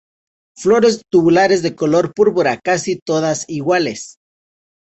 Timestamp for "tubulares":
1.11-1.61